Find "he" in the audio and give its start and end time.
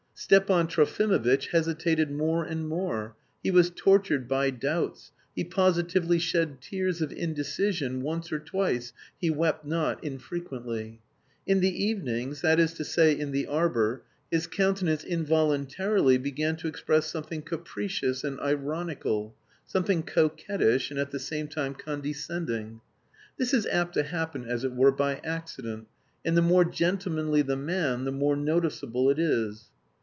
3.41-3.49, 5.35-5.43, 9.19-9.31